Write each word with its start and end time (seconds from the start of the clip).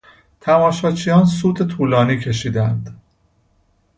تماشاچیان 0.41 1.25
سوت 1.25 1.63
طولانی 1.63 2.19
کشیدند. 2.19 3.01